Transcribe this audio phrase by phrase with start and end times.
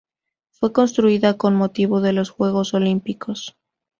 [0.49, 3.55] Fue construida con motivo de los Juegos Olímpicos.